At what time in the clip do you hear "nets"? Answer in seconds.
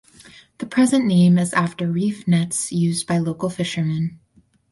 2.27-2.71